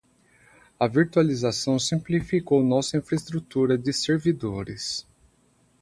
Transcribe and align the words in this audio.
A 0.79 0.87
virtualização 0.87 1.77
simplificou 1.77 2.63
nossa 2.63 2.97
infraestrutura 2.97 3.77
de 3.77 3.93
servidores. 3.93 5.05